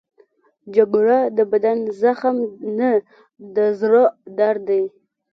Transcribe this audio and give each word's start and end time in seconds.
جګړه 0.75 1.17
د 1.37 1.39
بدن 1.51 1.77
زخم 2.01 2.37
نه، 2.77 2.91
د 3.55 3.57
زړه 3.79 4.03
درد 4.37 4.61
دی 4.69 4.83